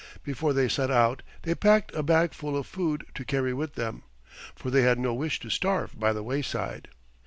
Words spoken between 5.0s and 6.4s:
wish to starve by the